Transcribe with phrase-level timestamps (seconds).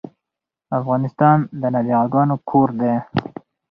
[0.79, 2.93] افغانستان د نابغه ګانو کور ده